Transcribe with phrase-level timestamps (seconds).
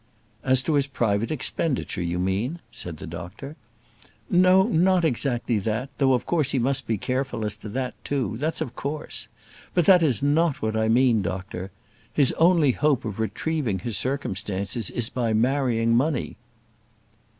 [0.43, 3.55] "As to his private expenditure, you mean?" said the doctor.
[4.31, 8.35] "No; not exactly that: though of course he must be careful as to that, too;
[8.39, 9.27] that's of course.
[9.75, 11.69] But that is not what I mean, doctor;
[12.11, 16.35] his only hope of retrieving his circumstances is by marrying money."